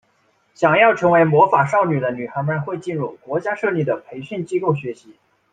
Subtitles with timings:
[0.55, 5.13] 想要成为魔法少女的女孩们会进入国家设立的培训机构学习。